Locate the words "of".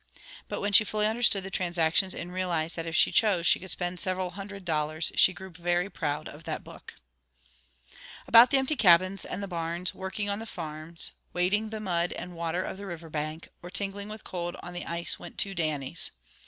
6.27-6.43, 12.63-12.77